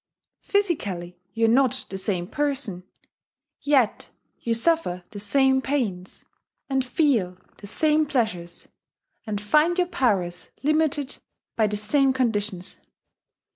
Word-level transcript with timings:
Physically 0.39 1.15
you 1.35 1.45
are 1.45 1.49
not 1.49 1.85
the 1.89 1.97
same 1.99 2.25
person: 2.25 2.81
yet 3.61 4.09
you 4.39 4.51
suffer 4.55 5.03
the 5.11 5.19
same 5.19 5.61
pains, 5.61 6.25
and 6.67 6.83
feel 6.83 7.37
the 7.59 7.67
same 7.67 8.07
pleasures, 8.07 8.67
and 9.27 9.39
find 9.39 9.77
your 9.77 9.85
powers 9.85 10.49
limited 10.63 11.19
by 11.55 11.67
the 11.67 11.77
same 11.77 12.13
conditions. 12.13 12.79